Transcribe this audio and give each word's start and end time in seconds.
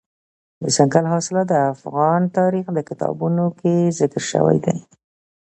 دځنګل 0.61 1.05
حاصلات 1.13 1.47
د 1.49 1.53
افغان 1.73 2.21
تاریخ 2.37 2.65
په 2.75 2.81
کتابونو 2.89 3.43
کې 3.59 3.75
ذکر 3.99 4.21
شوی 4.31 4.57
دي. 4.65 4.75